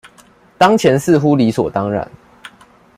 [0.57, 2.09] 當前似乎理所當然